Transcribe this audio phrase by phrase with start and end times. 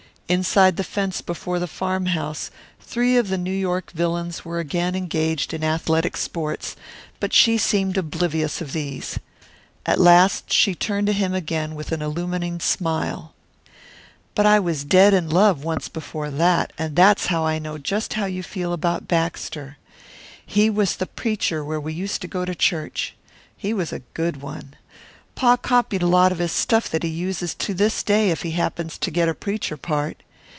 [0.31, 5.53] Inside the fence before the farmhouse three of the New York villains were again engaged
[5.53, 6.77] in athletic sports,
[7.19, 9.19] but she seemed oblivious of these.
[9.85, 13.33] At last she turned to him again with an illumining smile.
[14.33, 18.13] "But I was dead in love once before that, and that's how I know just
[18.13, 19.75] how you feel about Baxter.
[20.45, 23.17] He was the preacher where we used to go to church.
[23.57, 24.77] He was a good one.
[25.33, 28.51] Pa copied a lot of his stuff that he uses to this day if he
[28.51, 30.21] happens to get a preacher part.